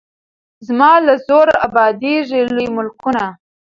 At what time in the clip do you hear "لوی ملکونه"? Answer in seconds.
2.53-3.25